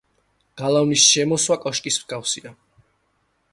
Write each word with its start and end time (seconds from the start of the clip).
გალავნის 0.61 1.03
შემოსვა 1.09 1.59
კოშკის 1.67 2.01
მსგავსია. 2.01 2.55